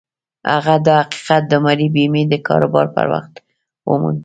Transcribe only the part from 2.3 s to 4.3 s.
کاروبار پر وخت وموند.